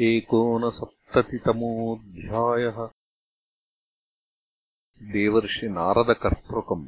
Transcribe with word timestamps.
एकोनसप्ततितमोऽध्यायः। 0.00 2.90
देवर्षिनारदकर्तृकम् 5.02 6.86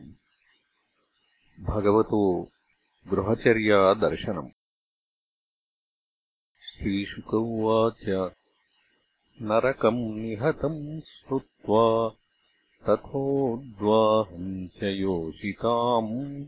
भगवतो 1.64 2.48
गृहचर्यादर्शनम्। 3.08 4.48
श्रीशुक 6.62 7.34
उवाच 7.34 8.32
नरकम् 9.42 9.96
निहतम् 9.96 11.00
श्रुत्वा 11.00 12.12
तथोद्वाहम् 12.88 14.68
च 14.68 14.82
योषिताम् 14.82 16.46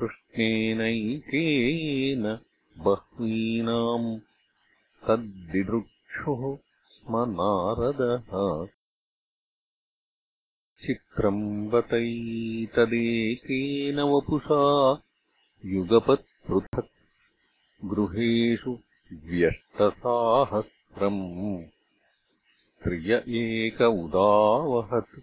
कृष्णेनैकेन 0.00 2.38
बह्वीनाम् 2.78 3.87
तद्दिदृक्षुः 5.08 6.42
स्म 6.94 7.12
नारदः 7.36 8.32
चित्रम् 10.84 11.46
बतैतदेकेन 11.70 13.98
वपुषा 14.10 14.60
युगपत्पृथक् 15.64 16.92
गृहेषु 17.84 18.72
व्यष्टसाहस्रम् 19.30 21.24
त्रिय 22.84 23.10
एक 23.40 23.80
उदावहत्। 23.80 25.16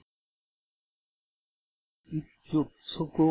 इत्युत्सुको 2.13 3.27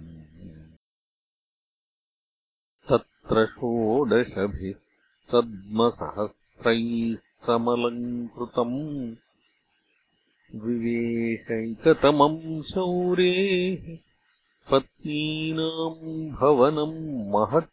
तत्र 2.89 3.45
षोडशभिः 3.45 4.73
सद्मसहस्रैः 5.31 7.17
समलङ्कृतम्। 7.47 9.15
विवेशैकतमम् 10.55 12.63
शौरेः 12.63 13.97
पत्नीनाम् 14.71 16.31
भवनम् 16.31 17.29
महत् 17.29 17.71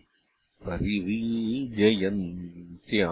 परिवीजयन्त्या। 0.66 3.10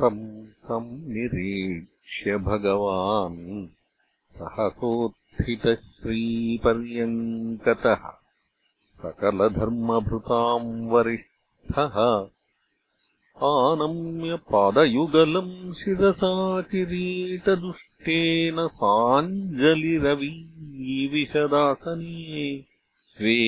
तम् 0.00 0.46
संनिरीक्ष्य 0.46 2.36
भगवान् 2.36 3.66
सहसोत्थितश्रीपर्यङ्कतः 5.36 8.02
सकलधर्मभृताम् 9.02 10.70
वरिष्ठः 10.92 11.96
आनम्य 13.50 14.32
पादयुगलम् 14.52 15.52
शिरसा 15.80 16.32
किरीटदुष्टेन 16.70 18.58
साञ्जलिरवीयत 18.80 20.50
ईविशदासने 20.94 22.48
स्वे 23.06 23.38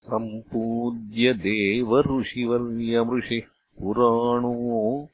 सम्पूज्य 0.00 1.34
देवऋषिवर्यमृषिः 1.34 3.42
पुराणो 3.80 5.08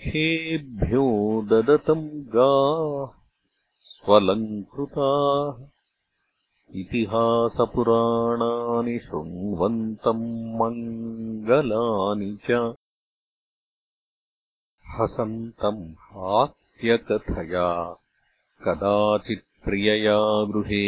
कुत्रचिद्विजमुखेभ्यो 0.00 1.02
ददतम् 1.48 2.04
गाः 2.34 3.08
स्वलङ्कृताः 3.88 5.56
इतिहासपुराणानि 6.80 8.14
शृण्वन्तम् 9.06 10.22
मङ्गलानि 10.60 12.30
च 12.46 12.60
हसन्तम् 14.94 15.82
हास्यकथया 16.14 17.68
कदाचित्प्रियया 18.64 20.18
गृहे 20.52 20.86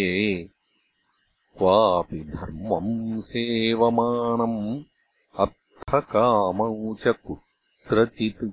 क्वापि 1.58 2.20
धर्मम् 2.32 2.96
सेवमानम् 3.28 4.58
अर्थकामौ 5.44 6.72
च 7.04 7.16
कुत्रचित् 7.26 8.44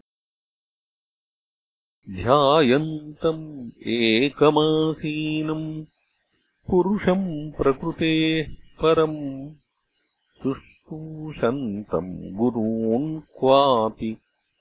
ध्यायन्तम् 2.10 3.72
एकमासीनम् 3.88 5.86
पुरुषम् 6.70 7.52
प्रकृतेः 7.52 8.56
परम् 8.82 9.52
शुश्रूषन्तम् 10.44 12.38
गुरून् 12.38 13.22
क्वापि 13.22 14.18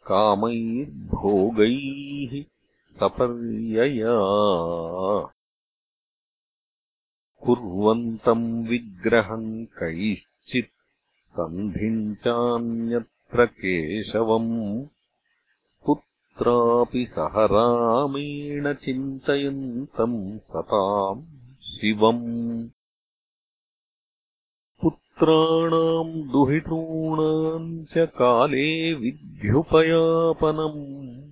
कामैर्भोगैः 0.07 2.45
सपर्यया। 3.01 4.19
कुर्वन्तम् 7.47 8.69
विग्रहम् 8.69 9.67
कैश्चित् 9.67 10.73
सन्धिम् 11.29 12.15
चान्यत्र 12.15 13.47
केशवम् 13.47 14.87
पुत्रापि 16.39 17.07
सह 17.07 17.25
रामेण 17.25 18.75
चिन्तयन्तम् 18.75 20.39
सताम् 20.39 21.23
शिवम्। 21.63 22.69
पुत्राणाम् 24.83 26.29
दुहितॄणाम् 26.29 27.85
च 27.85 27.93
काले 27.97 28.95
विध्युपयापनम् 28.95 31.29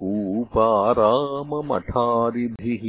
कूपाराममठादिभिः 0.00 2.84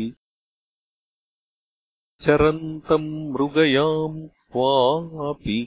चरन्तम् 2.23 3.07
मृगयाम् 3.33 4.17
क्वापि 4.53 5.57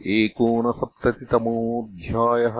एकोनसप्ततितमोऽध्यायः 0.00 2.58